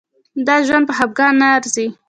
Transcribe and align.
دا 0.47 0.55
ژوند 0.67 0.83
په 0.87 0.93
خفګان 0.97 1.33
نه 1.41 1.47
ارزي. 1.55 1.87